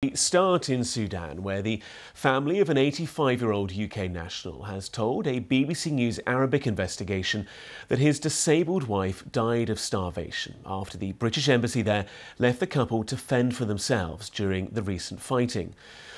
We 0.00 0.14
start 0.14 0.68
in 0.68 0.84
Sudan, 0.84 1.42
where 1.42 1.60
the 1.60 1.82
family 2.14 2.60
of 2.60 2.68
an 2.70 2.78
85 2.78 3.40
year 3.40 3.50
old 3.50 3.72
UK 3.76 4.08
national 4.08 4.62
has 4.62 4.88
told 4.88 5.26
a 5.26 5.40
BBC 5.40 5.90
News 5.90 6.20
Arabic 6.24 6.68
investigation 6.68 7.48
that 7.88 7.98
his 7.98 8.20
disabled 8.20 8.84
wife 8.84 9.24
died 9.32 9.70
of 9.70 9.80
starvation 9.80 10.54
after 10.64 10.96
the 10.96 11.14
British 11.14 11.48
Embassy 11.48 11.82
there 11.82 12.06
left 12.38 12.60
the 12.60 12.66
couple 12.68 13.02
to 13.02 13.16
fend 13.16 13.56
for 13.56 13.64
themselves 13.64 14.30
during 14.30 14.66
the 14.66 14.82
recent 14.82 15.20
fighting. 15.20 15.74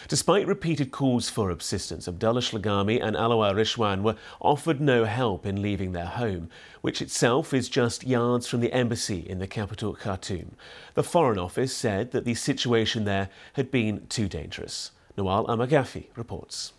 Despite 0.08 0.46
repeated 0.48 0.90
calls 0.90 1.28
for 1.28 1.50
assistance, 1.50 2.08
Abdullah 2.08 2.40
Shlagami 2.40 3.00
and 3.00 3.14
Alawa 3.14 3.54
Rishwan 3.54 4.02
were 4.02 4.16
offered 4.40 4.80
no 4.80 5.04
help 5.04 5.46
in 5.46 5.62
leaving 5.62 5.92
their 5.92 6.06
home, 6.06 6.48
which 6.80 7.00
itself 7.00 7.54
is 7.54 7.68
just 7.68 8.06
yards 8.06 8.48
from 8.48 8.60
the 8.60 8.72
embassy 8.72 9.20
in 9.20 9.38
the 9.38 9.46
capital 9.46 9.94
Khartoum. 9.94 10.56
The 10.94 11.04
Foreign 11.04 11.38
Office 11.38 11.72
said 11.72 12.10
that 12.10 12.24
the 12.24 12.34
situation 12.34 13.04
there 13.04 13.28
had 13.52 13.69
been 13.70 14.06
too 14.08 14.28
dangerous. 14.28 14.92
Nawal 15.16 15.48
Al-Maghafi 15.48 16.06
reports. 16.16 16.72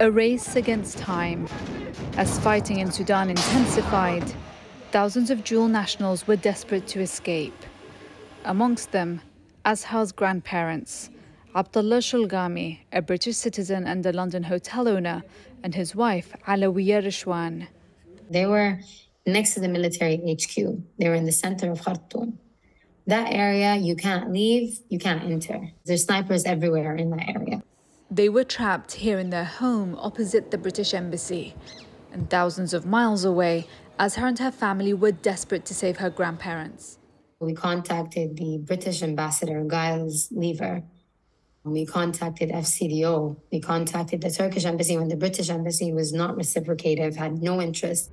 A 0.00 0.10
race 0.10 0.56
against 0.56 0.98
time. 0.98 1.48
As 2.16 2.38
fighting 2.38 2.78
in 2.78 2.92
Sudan 2.92 3.30
intensified, 3.30 4.24
thousands 4.92 5.30
of 5.30 5.44
dual 5.44 5.68
nationals 5.68 6.26
were 6.26 6.36
desperate 6.36 6.86
to 6.88 7.00
escape. 7.00 7.64
Amongst 8.44 8.92
them, 8.92 9.20
Azhar's 9.64 10.12
grandparents, 10.12 11.10
Abdullah 11.54 11.98
Shulgami, 11.98 12.80
a 12.92 13.02
British 13.02 13.36
citizen 13.36 13.86
and 13.86 14.06
a 14.06 14.12
London 14.12 14.44
hotel 14.44 14.86
owner, 14.86 15.22
and 15.62 15.74
his 15.74 15.94
wife, 15.94 16.32
Alawiya 16.46 17.02
Rishwan. 17.04 17.66
They 18.30 18.46
were 18.46 18.78
next 19.26 19.54
to 19.54 19.60
the 19.60 19.68
military 19.68 20.16
HQ. 20.16 20.54
They 20.98 21.08
were 21.08 21.14
in 21.14 21.24
the 21.24 21.32
center 21.32 21.70
of 21.72 21.82
Khartoum. 21.82 22.38
That 23.08 23.32
area, 23.32 23.74
you 23.74 23.96
can't 23.96 24.30
leave, 24.30 24.80
you 24.90 24.98
can't 24.98 25.24
enter. 25.24 25.70
There's 25.86 26.04
snipers 26.04 26.44
everywhere 26.44 26.94
in 26.94 27.08
that 27.08 27.26
area. 27.26 27.62
They 28.10 28.28
were 28.28 28.44
trapped 28.44 28.92
here 28.92 29.18
in 29.18 29.30
their 29.30 29.46
home 29.46 29.96
opposite 29.98 30.50
the 30.50 30.58
British 30.58 30.92
Embassy. 30.92 31.54
And 32.12 32.28
thousands 32.28 32.74
of 32.74 32.84
miles 32.84 33.24
away, 33.24 33.66
Azhar 33.98 34.26
and 34.26 34.38
her 34.40 34.50
family 34.50 34.92
were 34.92 35.12
desperate 35.12 35.64
to 35.64 35.74
save 35.74 35.96
her 35.96 36.10
grandparents. 36.10 36.98
We 37.40 37.54
contacted 37.54 38.36
the 38.36 38.58
British 38.58 39.02
ambassador, 39.02 39.64
Giles 39.66 40.28
Lever. 40.30 40.82
We 41.64 41.86
contacted 41.86 42.50
FCDO. 42.50 43.38
We 43.50 43.60
contacted 43.60 44.20
the 44.20 44.30
Turkish 44.30 44.66
embassy 44.66 44.98
when 44.98 45.08
the 45.08 45.16
British 45.16 45.48
embassy 45.48 45.94
was 45.94 46.12
not 46.12 46.36
reciprocative, 46.36 47.16
had 47.16 47.40
no 47.42 47.62
interest. 47.62 48.10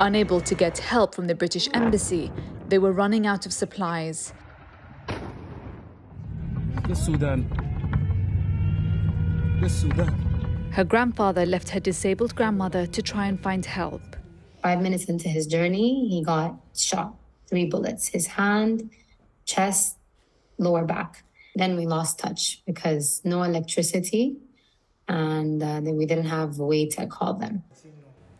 Unable 0.00 0.42
to 0.42 0.54
get 0.54 0.76
help 0.76 1.14
from 1.14 1.26
the 1.26 1.34
British 1.34 1.68
embassy, 1.72 2.30
they 2.68 2.78
were 2.78 2.92
running 2.92 3.26
out 3.26 3.46
of 3.46 3.52
supplies. 3.52 4.34
The 6.86 6.94
Sudan. 6.94 7.48
The 9.60 9.68
Sudan. 9.70 10.70
Her 10.72 10.84
grandfather 10.84 11.46
left 11.46 11.70
her 11.70 11.80
disabled 11.80 12.34
grandmother 12.34 12.86
to 12.86 13.00
try 13.00 13.26
and 13.26 13.40
find 13.40 13.64
help. 13.64 14.02
Five 14.62 14.82
minutes 14.82 15.04
into 15.04 15.30
his 15.30 15.46
journey, 15.46 16.08
he 16.10 16.22
got 16.22 16.60
shot 16.74 17.14
three 17.48 17.64
bullets 17.64 18.08
his 18.08 18.26
hand, 18.26 18.90
chest, 19.46 19.96
lower 20.58 20.84
back. 20.84 21.24
Then 21.54 21.76
we 21.76 21.86
lost 21.86 22.18
touch 22.18 22.62
because 22.66 23.22
no 23.24 23.42
electricity 23.44 24.36
and 25.08 25.62
uh, 25.62 25.80
we 25.82 26.04
didn't 26.04 26.26
have 26.26 26.58
a 26.58 26.66
way 26.66 26.86
to 26.86 27.06
call 27.06 27.34
them. 27.34 27.62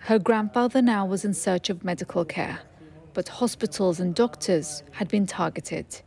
Her 0.06 0.20
grandfather 0.20 0.80
now 0.80 1.04
was 1.04 1.24
in 1.24 1.34
search 1.34 1.68
of 1.68 1.82
medical 1.82 2.24
care, 2.24 2.60
but 3.12 3.26
hospitals 3.26 3.98
and 3.98 4.14
doctors 4.14 4.84
had 4.92 5.08
been 5.08 5.26
targeted. 5.26 6.00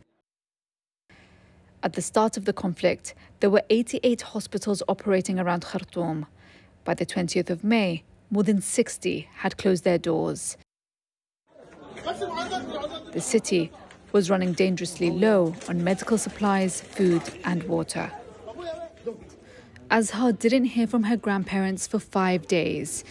At 1.82 1.92
the 1.92 2.00
start 2.00 2.38
of 2.38 2.46
the 2.46 2.54
conflict, 2.54 3.14
there 3.40 3.50
were 3.50 3.62
88 3.68 4.22
hospitals 4.22 4.82
operating 4.88 5.38
around 5.38 5.66
Khartoum. 5.66 6.24
By 6.82 6.94
the 6.94 7.04
20th 7.04 7.50
of 7.50 7.62
May, 7.62 8.02
more 8.30 8.42
than 8.42 8.62
60 8.62 9.28
had 9.34 9.58
closed 9.58 9.84
their 9.84 9.98
doors. 9.98 10.56
The 13.12 13.20
city 13.20 13.70
was 14.12 14.30
running 14.30 14.54
dangerously 14.54 15.10
low 15.10 15.54
on 15.68 15.84
medical 15.84 16.16
supplies, 16.16 16.80
food, 16.80 17.22
and 17.44 17.64
water. 17.64 18.10
Azhar 19.90 20.32
didn't 20.32 20.66
hear 20.76 20.86
from 20.86 21.02
her 21.02 21.18
grandparents 21.18 21.86
for 21.86 21.98
five 21.98 22.46
days. 22.46 23.04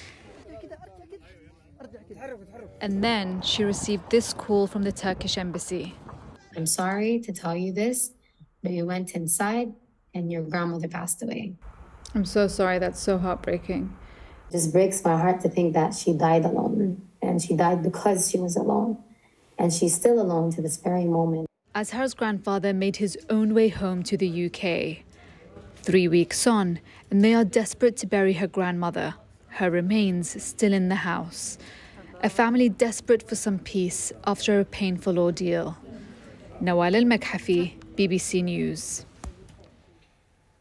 And 2.81 3.03
then 3.03 3.41
she 3.41 3.63
received 3.63 4.09
this 4.09 4.33
call 4.33 4.67
from 4.67 4.83
the 4.83 4.91
Turkish 4.91 5.37
embassy. 5.37 5.95
I'm 6.55 6.65
sorry 6.65 7.19
to 7.19 7.33
tell 7.33 7.55
you 7.55 7.73
this, 7.73 8.11
but 8.63 8.71
you 8.71 8.85
went 8.85 9.11
inside 9.11 9.73
and 10.13 10.31
your 10.31 10.43
grandmother 10.43 10.87
passed 10.87 11.21
away. 11.21 11.55
I'm 12.15 12.25
so 12.25 12.47
sorry. 12.47 12.79
That's 12.79 12.99
so 12.99 13.17
heartbreaking. 13.17 13.95
It 14.49 14.51
just 14.53 14.71
breaks 14.71 15.03
my 15.03 15.17
heart 15.17 15.41
to 15.41 15.49
think 15.49 15.73
that 15.73 15.93
she 15.93 16.13
died 16.13 16.45
alone. 16.45 17.01
And 17.21 17.41
she 17.41 17.55
died 17.55 17.83
because 17.83 18.31
she 18.31 18.37
was 18.37 18.55
alone 18.55 18.97
and 19.59 19.73
she's 19.73 19.93
still 19.93 20.19
alone 20.21 20.51
to 20.51 20.61
this 20.61 20.77
very 20.77 21.05
moment. 21.05 21.47
As 21.75 21.91
Azhar's 21.91 22.13
grandfather 22.13 22.73
made 22.73 22.95
his 22.95 23.17
own 23.29 23.53
way 23.53 23.67
home 23.67 24.01
to 24.03 24.17
the 24.17 24.45
UK. 24.45 25.03
Three 25.75 26.07
weeks 26.07 26.47
on, 26.47 26.79
and 27.11 27.23
they 27.23 27.33
are 27.33 27.45
desperate 27.45 27.97
to 27.97 28.07
bury 28.07 28.33
her 28.33 28.47
grandmother, 28.47 29.15
her 29.47 29.69
remains 29.69 30.41
still 30.41 30.73
in 30.73 30.89
the 30.89 30.95
house. 30.95 31.57
A 32.21 32.29
family 32.29 32.67
desperate 32.67 33.23
for 33.29 33.35
some 33.35 33.59
peace 33.59 34.11
after 34.27 34.59
a 34.59 34.65
painful 34.65 35.17
ordeal. 35.17 35.77
Nawal 36.61 36.93
Al 36.93 37.03
Maghafi, 37.03 37.75
BBC 37.95 38.43
News. 38.43 39.05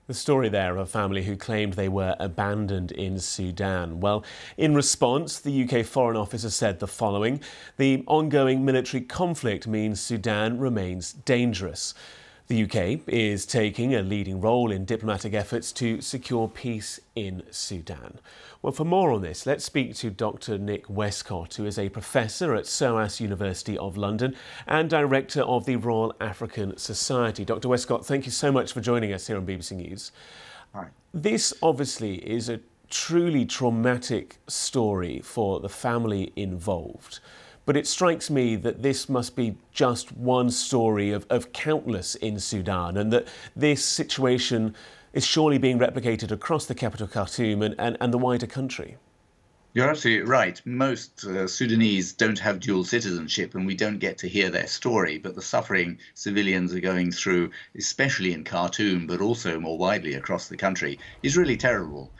The 0.07 0.15
story 0.15 0.49
there 0.49 0.77
of 0.77 0.79
a 0.79 0.87
family 0.87 1.25
who 1.25 1.35
claimed 1.37 1.73
they 1.73 1.89
were 1.89 2.15
abandoned 2.21 2.93
in 2.93 3.19
Sudan. 3.19 3.99
Well, 3.99 4.25
in 4.57 4.77
response, 4.77 5.41
the 5.41 5.65
UK 5.65 5.85
Foreign 5.85 6.17
Office 6.17 6.45
has 6.45 6.55
said 6.55 6.79
the 6.79 6.87
following 6.87 7.41
The 7.77 8.05
ongoing 8.07 8.65
military 8.65 9.03
conflict 9.03 9.67
means 9.67 10.01
Sudan 10.01 10.59
remains 10.61 11.13
dangerous. 11.13 11.93
The 12.49 12.65
UK 12.65 13.01
is 13.07 13.45
taking 13.45 13.95
a 13.95 14.01
leading 14.01 14.41
role 14.41 14.73
in 14.73 14.87
diplomatic 14.87 15.35
efforts 15.35 15.71
to 15.73 16.01
secure 16.01 16.49
peace 16.49 16.99
in 17.15 17.43
Sudan. 17.51 18.21
Well, 18.63 18.73
for 18.73 18.87
more 18.87 19.13
on 19.13 19.21
this, 19.21 19.45
let's 19.45 19.67
speak 19.67 19.95
to 19.97 20.09
Dr. 20.09 20.57
Nick 20.57 20.89
Westcott, 20.89 21.57
who 21.57 21.67
is 21.67 21.79
a 21.79 21.91
professor 21.91 22.55
at 22.55 22.67
SOAS 22.67 23.21
University 23.21 23.77
of 23.77 23.99
London 23.99 24.35
and 24.67 24.89
director 24.89 25.43
of 25.43 25.67
the 25.67 25.77
Royal 25.77 26.15
African 26.23 26.75
Society. 26.79 27.45
Dr. 27.45 27.69
Westcott, 27.69 28.07
thank 28.07 28.25
you 28.25 28.33
so 28.33 28.51
much 28.51 28.73
for 28.73 28.81
joining 28.81 29.13
us 29.13 29.27
here 29.27 29.37
on 29.37 29.45
BBC 29.45 29.73
News. 29.73 30.11
Hi. 30.73 30.87
This 31.13 31.53
obviously 31.61 32.15
is 32.27 32.49
a 32.49 32.61
truly 32.89 33.45
traumatic 33.45 34.39
story 34.47 35.21
for 35.23 35.61
the 35.61 35.69
family 35.69 36.33
involved. 36.35 37.21
But 37.69 37.77
it 37.77 37.87
strikes 37.87 38.31
me 38.31 38.57
that 38.57 38.83
this 38.83 39.11
must 39.11 39.37
be 39.37 39.59
just 39.73 40.17
one 40.17 40.51
story 40.51 41.11
of, 41.11 41.27
of 41.29 41.53
countless 41.53 42.15
in 42.15 42.41
Sudan, 42.41 42.97
and 42.97 43.13
that 43.13 43.29
this 43.55 43.85
situation 43.85 44.75
is 45.13 45.27
surely 45.27 45.59
being 45.59 45.79
replicated 45.79 46.31
across 46.31 46.65
the 46.65 46.75
capital 46.75 47.07
Khartoum 47.07 47.61
and, 47.61 47.75
and, 47.79 47.99
and 48.01 48.11
the 48.11 48.17
wider 48.17 48.47
country. 48.47 48.97
You're 49.75 49.91
absolutely 49.91 50.27
right. 50.27 50.59
Most 50.65 51.27
uh, 51.27 51.47
Sudanese 51.47 52.15
don't 52.15 52.39
have 52.39 52.59
dual 52.59 52.85
citizenship, 52.85 53.55
and 53.55 53.67
we 53.67 53.75
don't 53.75 53.99
get 53.99 54.17
to 54.17 54.29
hear 54.31 54.49
their 54.49 54.67
story. 54.67 55.19
But 55.19 55.35
the 55.35 55.43
suffering 55.43 55.99
civilians 56.15 56.73
are 56.73 56.81
going 56.81 57.13
through, 57.13 57.51
especially 57.77 58.33
in 58.33 58.45
Khartoum, 58.45 59.07
but 59.07 59.21
also 59.21 59.61
more 59.61 59.77
widely 59.77 60.15
across 60.15 60.49
the 60.49 60.57
country, 60.57 60.99
is 61.23 61.37
really 61.37 61.59
terrible 61.59 62.11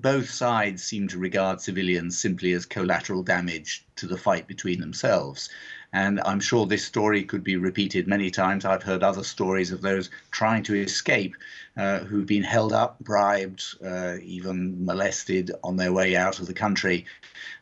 both 0.00 0.28
sides 0.28 0.82
seem 0.82 1.08
to 1.08 1.18
regard 1.18 1.60
civilians 1.60 2.18
simply 2.18 2.52
as 2.52 2.66
collateral 2.66 3.22
damage 3.22 3.86
to 3.96 4.06
the 4.06 4.16
fight 4.16 4.46
between 4.46 4.80
themselves. 4.80 5.48
And 5.92 6.20
I'm 6.24 6.40
sure 6.40 6.66
this 6.66 6.84
story 6.84 7.22
could 7.22 7.44
be 7.44 7.56
repeated 7.56 8.08
many 8.08 8.28
times. 8.28 8.64
I've 8.64 8.82
heard 8.82 9.04
other 9.04 9.22
stories 9.22 9.70
of 9.70 9.80
those 9.80 10.10
trying 10.32 10.64
to 10.64 10.74
escape 10.74 11.36
uh, 11.76 12.00
who've 12.00 12.26
been 12.26 12.42
held 12.42 12.72
up, 12.72 12.98
bribed, 12.98 13.62
uh, 13.84 14.16
even 14.20 14.84
molested 14.84 15.52
on 15.62 15.76
their 15.76 15.92
way 15.92 16.16
out 16.16 16.40
of 16.40 16.48
the 16.48 16.54
country. 16.54 17.06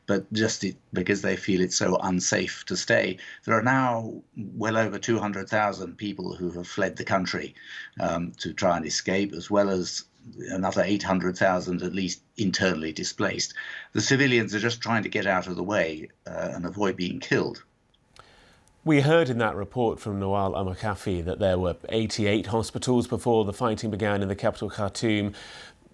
But 0.06 0.32
just 0.32 0.64
because 0.94 1.20
they 1.20 1.36
feel 1.36 1.60
it's 1.60 1.76
so 1.76 1.96
unsafe 1.96 2.64
to 2.66 2.76
stay, 2.76 3.18
there 3.44 3.56
are 3.56 3.62
now 3.62 4.22
well 4.36 4.78
over 4.78 4.98
200,000 4.98 5.96
people 5.98 6.34
who 6.34 6.50
have 6.52 6.66
fled 6.66 6.96
the 6.96 7.04
country 7.04 7.54
um, 8.00 8.32
to 8.38 8.54
try 8.54 8.78
and 8.78 8.86
escape, 8.86 9.34
as 9.34 9.50
well 9.50 9.68
as 9.68 10.04
another 10.50 10.82
800,000 10.82 11.82
at 11.82 11.94
least 11.94 12.22
internally 12.36 12.92
displaced. 12.92 13.54
The 13.92 14.00
civilians 14.00 14.54
are 14.54 14.60
just 14.60 14.80
trying 14.80 15.02
to 15.02 15.08
get 15.08 15.26
out 15.26 15.46
of 15.46 15.56
the 15.56 15.62
way 15.62 16.08
uh, 16.26 16.50
and 16.52 16.64
avoid 16.64 16.96
being 16.96 17.20
killed. 17.20 17.62
We 18.84 19.02
heard 19.02 19.28
in 19.28 19.38
that 19.38 19.54
report 19.54 20.00
from 20.00 20.18
Nawal 20.18 20.56
Al-Maghafi 20.56 21.24
that 21.24 21.38
there 21.38 21.58
were 21.58 21.76
88 21.88 22.46
hospitals 22.46 23.06
before 23.06 23.44
the 23.44 23.52
fighting 23.52 23.90
began 23.90 24.22
in 24.22 24.28
the 24.28 24.34
capital 24.34 24.70
Khartoum. 24.70 25.34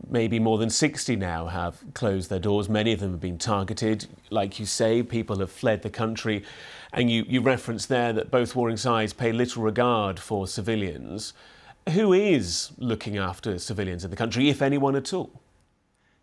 maybe 0.09 0.39
more 0.39 0.57
than 0.57 0.71
60 0.71 1.17
now 1.17 1.49
have 1.49 1.83
closed 1.93 2.31
their 2.31 2.39
doors. 2.39 2.69
Many 2.69 2.95
of 2.95 3.01
them 3.01 3.11
have 3.11 3.21
been 3.21 3.37
targeted. 3.37 4.07
Like 4.31 4.59
you 4.59 4.65
say, 4.65 5.03
people 5.03 5.41
have 5.41 5.51
fled 5.51 5.83
the 5.83 5.91
country. 5.91 6.45
And 6.91 7.11
you, 7.11 7.27
you 7.29 7.43
referenced 7.43 7.91
there 7.91 8.15
that 8.15 8.31
both 8.31 8.57
warring 8.57 8.79
sides 8.79 9.13
pay 9.13 9.33
little 9.33 9.63
regard 9.63 10.19
for 10.19 10.47
civilians. 10.47 11.35
Who 11.91 12.13
is 12.13 12.73
looking 12.77 13.17
after 13.17 13.59
civilians 13.59 14.05
in 14.05 14.11
the 14.11 14.17
country, 14.17 14.49
if 14.51 14.61
anyone 14.63 14.95
at 14.95 15.13
all? 15.13 15.41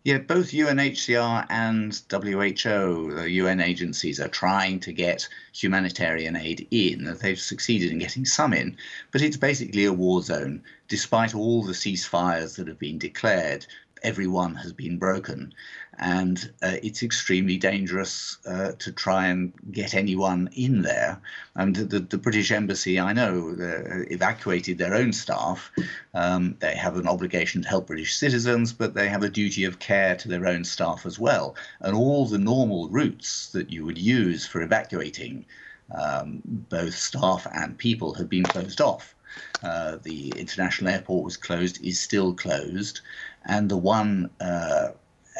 Yeah, 0.04 0.18
both 0.18 0.52
UNHCR 0.52 1.46
and 1.50 1.92
WHO, 2.08 3.14
the 3.16 3.28
UN 3.28 3.60
agencies, 3.60 4.20
are 4.20 4.28
trying 4.28 4.78
to 4.78 4.92
get 4.92 5.28
humanitarian 5.52 6.36
aid 6.36 6.68
in. 6.70 7.16
They've 7.20 7.40
succeeded 7.40 7.90
in 7.90 7.98
getting 7.98 8.24
some 8.24 8.52
in, 8.52 8.76
but 9.10 9.20
it's 9.20 9.36
basically 9.36 9.84
a 9.84 9.92
war 9.92 10.22
zone. 10.22 10.62
Despite 10.86 11.34
all 11.34 11.64
the 11.64 11.72
ceasefires 11.72 12.54
that 12.54 12.68
have 12.68 12.78
been 12.78 12.98
declared, 12.98 13.66
everyone 14.02 14.54
has 14.54 14.72
been 14.72 14.98
broken. 14.98 15.52
And 15.98 16.52
uh, 16.62 16.76
it's 16.82 17.02
extremely 17.02 17.56
dangerous 17.56 18.38
uh, 18.46 18.72
to 18.78 18.92
try 18.92 19.28
and 19.28 19.52
get 19.72 19.94
anyone 19.94 20.50
in 20.54 20.82
there. 20.82 21.20
And 21.54 21.74
the, 21.74 22.00
the 22.00 22.18
British 22.18 22.52
Embassy, 22.52 23.00
I 23.00 23.14
know, 23.14 23.56
uh, 23.58 24.04
evacuated 24.10 24.76
their 24.76 24.94
own 24.94 25.12
staff. 25.12 25.72
Um, 26.12 26.56
they 26.60 26.76
have 26.76 26.96
an 26.96 27.08
obligation 27.08 27.62
to 27.62 27.68
help 27.68 27.86
British 27.86 28.14
citizens, 28.16 28.72
but 28.74 28.94
they 28.94 29.08
have 29.08 29.22
a 29.22 29.30
duty 29.30 29.64
of 29.64 29.78
care 29.78 30.14
to 30.16 30.28
their 30.28 30.46
own 30.46 30.64
staff 30.64 31.06
as 31.06 31.18
well. 31.18 31.56
And 31.80 31.96
all 31.96 32.26
the 32.26 32.38
normal 32.38 32.88
routes 32.90 33.48
that 33.52 33.70
you 33.70 33.86
would 33.86 33.98
use 33.98 34.46
for 34.46 34.60
evacuating 34.60 35.46
um, 35.94 36.42
both 36.44 36.94
staff 36.94 37.46
and 37.54 37.78
people 37.78 38.14
have 38.14 38.28
been 38.28 38.44
closed 38.44 38.80
off. 38.80 39.15
Uh, 39.62 39.96
the 40.02 40.30
international 40.36 40.90
airport 40.90 41.24
was 41.24 41.36
closed, 41.36 41.84
is 41.84 42.00
still 42.00 42.34
closed, 42.34 43.00
and 43.44 43.68
the 43.68 43.76
one 43.76 44.30
uh, 44.40 44.88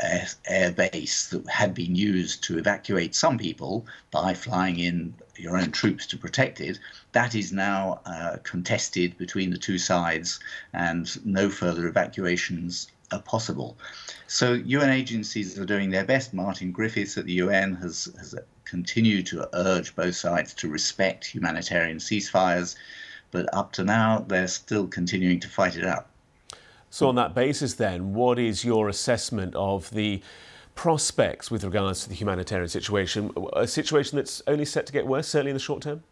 air, 0.02 0.28
air, 0.46 0.72
base 0.72 1.28
that 1.28 1.48
had 1.48 1.75
been 1.75 1.94
used 1.94 2.43
to 2.44 2.58
evacuate 2.58 3.14
some 3.14 3.38
people 3.38 3.87
by 4.10 4.34
flying 4.34 4.78
in 4.78 5.14
your 5.37 5.56
own 5.56 5.70
troops 5.70 6.06
to 6.06 6.16
protect 6.16 6.60
it, 6.60 6.78
that 7.12 7.34
is 7.34 7.52
now 7.52 8.00
uh, 8.06 8.37
contested 8.43 9.16
between 9.19 9.50
the 9.50 9.58
two 9.58 9.78
sides, 9.78 10.40
and 10.72 11.25
no 11.26 11.49
further 11.50 11.87
evacuations 11.87 12.88
are 13.12 13.22
possible. 13.22 13.76
So 14.26 14.54
UN 14.54 14.90
agencies 14.90 15.58
are 15.58 15.64
doing 15.64 15.90
their 15.90 16.04
best. 16.04 16.34
Martin 16.34 16.72
Griffiths 16.72 17.16
at 17.16 17.26
the 17.26 17.34
UN 17.34 17.76
has, 17.76 18.08
has 18.19 18.34
continued 18.64 19.26
to 19.26 19.49
urge 19.56 19.94
both 19.94 20.16
sides 20.16 20.54
to 20.54 20.69
respect 20.69 21.25
humanitarian 21.25 21.99
ceasefires 21.99 22.75
but 23.31 23.52
up 23.52 23.73
to 23.73 23.84
now, 23.84 24.25
they're 24.26 24.49
still 24.49 24.87
continuing 24.87 25.40
to 25.40 25.49
fight 25.49 25.76
it 25.76 25.84
out. 25.84 26.06
So, 26.90 27.08
on 27.08 27.14
that 27.17 27.34
basis, 27.34 27.75
then, 27.75 28.14
what 28.14 28.38
is 28.38 28.64
your 28.64 28.88
assessment 28.88 29.55
of 29.55 29.90
the 29.90 30.23
prospects 30.75 31.50
with 31.50 31.64
regards 31.64 32.02
to 32.05 32.08
the 32.08 32.14
humanitarian 32.14 32.69
situation? 32.69 33.32
A 33.55 33.67
situation 33.67 34.17
that's 34.17 34.43
only 34.46 34.64
set 34.64 34.87
to 34.87 34.93
get 34.93 35.06
worse, 35.06 35.28
certainly 35.28 35.50
in 35.50 35.56
the 35.56 35.61
short 35.61 35.82
term? 35.82 36.02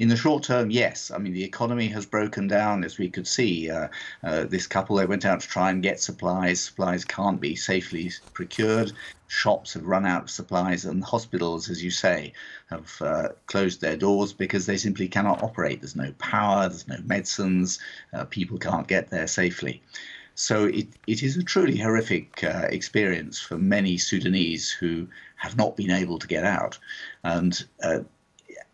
In 0.00 0.08
the 0.08 0.16
short 0.16 0.42
term, 0.42 0.70
yes. 0.70 1.10
I 1.10 1.18
mean, 1.18 1.34
the 1.34 1.44
economy 1.44 1.86
has 1.88 2.06
broken 2.06 2.48
down, 2.48 2.84
as 2.84 2.96
we 2.96 3.10
could 3.10 3.26
see. 3.26 3.70
Uh, 3.70 3.88
uh, 4.24 4.44
this 4.44 4.66
couple, 4.66 4.96
they 4.96 5.04
went 5.04 5.26
out 5.26 5.40
to 5.40 5.46
try 5.46 5.70
and 5.70 5.82
get 5.82 6.00
supplies. 6.00 6.58
Supplies 6.62 7.04
can't 7.04 7.38
be 7.38 7.54
safely 7.54 8.10
procured. 8.32 8.92
Shops 9.28 9.74
have 9.74 9.84
run 9.84 10.06
out 10.06 10.22
of 10.22 10.30
supplies, 10.30 10.86
and 10.86 11.04
hospitals, 11.04 11.68
as 11.68 11.84
you 11.84 11.90
say, 11.90 12.32
have 12.70 12.90
uh, 13.02 13.28
closed 13.44 13.82
their 13.82 13.94
doors 13.94 14.32
because 14.32 14.64
they 14.64 14.78
simply 14.78 15.06
cannot 15.06 15.42
operate. 15.42 15.82
There's 15.82 15.94
no 15.94 16.12
power, 16.12 16.70
there's 16.70 16.88
no 16.88 16.96
medicines, 17.04 17.78
uh, 18.14 18.24
people 18.24 18.56
can't 18.56 18.88
get 18.88 19.10
there 19.10 19.26
safely. 19.26 19.82
So 20.34 20.64
it, 20.64 20.88
it 21.06 21.22
is 21.22 21.36
a 21.36 21.42
truly 21.42 21.76
horrific 21.76 22.42
uh, 22.42 22.68
experience 22.70 23.38
for 23.38 23.58
many 23.58 23.98
Sudanese 23.98 24.70
who 24.70 25.08
have 25.36 25.58
not 25.58 25.76
been 25.76 25.90
able 25.90 26.18
to 26.20 26.26
get 26.26 26.44
out. 26.44 26.78
And 27.22 27.62
uh, 27.82 28.00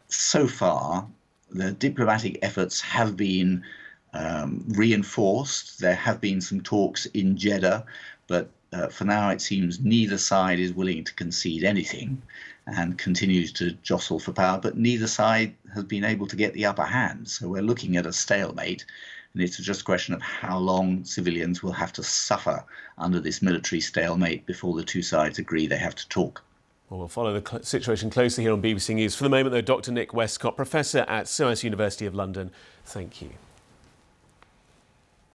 so 0.08 0.46
far, 0.46 1.08
the 1.50 1.72
diplomatic 1.72 2.38
efforts 2.42 2.80
have 2.80 3.16
been 3.16 3.64
um, 4.12 4.64
reinforced. 4.68 5.80
There 5.80 5.94
have 5.94 6.20
been 6.20 6.40
some 6.40 6.60
talks 6.60 7.06
in 7.06 7.36
Jeddah, 7.36 7.84
but 8.26 8.50
uh, 8.72 8.88
for 8.88 9.04
now 9.04 9.30
it 9.30 9.40
seems 9.40 9.80
neither 9.80 10.18
side 10.18 10.58
is 10.58 10.72
willing 10.72 11.04
to 11.04 11.14
concede 11.14 11.64
anything 11.64 12.20
and 12.66 12.98
continues 12.98 13.52
to 13.52 13.72
jostle 13.82 14.18
for 14.18 14.32
power, 14.32 14.58
but 14.58 14.76
neither 14.76 15.06
side 15.06 15.54
has 15.72 15.84
been 15.84 16.04
able 16.04 16.26
to 16.26 16.36
get 16.36 16.52
the 16.52 16.66
upper 16.66 16.84
hand. 16.84 17.28
So 17.28 17.48
we're 17.48 17.62
looking 17.62 17.96
at 17.96 18.06
a 18.06 18.12
stalemate, 18.12 18.84
and 19.32 19.42
it's 19.42 19.56
just 19.58 19.82
a 19.82 19.84
question 19.84 20.14
of 20.14 20.22
how 20.22 20.58
long 20.58 21.04
civilians 21.04 21.62
will 21.62 21.72
have 21.72 21.92
to 21.94 22.02
suffer 22.02 22.64
under 22.98 23.20
this 23.20 23.40
military 23.40 23.80
stalemate 23.80 24.46
before 24.46 24.74
the 24.74 24.84
two 24.84 25.02
sides 25.02 25.38
agree 25.38 25.66
they 25.66 25.76
have 25.76 25.94
to 25.94 26.08
talk. 26.08 26.42
Well, 26.88 27.00
we'll 27.00 27.08
follow 27.08 27.38
the 27.38 27.60
situation 27.64 28.10
closely 28.10 28.44
here 28.44 28.52
on 28.52 28.62
BBC 28.62 28.94
News. 28.94 29.16
For 29.16 29.24
the 29.24 29.30
moment, 29.30 29.52
though, 29.52 29.60
Dr. 29.60 29.90
Nick 29.90 30.14
Westcott, 30.14 30.56
Professor 30.56 31.04
at 31.08 31.26
SOAS 31.26 31.64
University 31.64 32.06
of 32.06 32.14
London, 32.14 32.52
thank 32.84 33.20
you. 33.20 33.30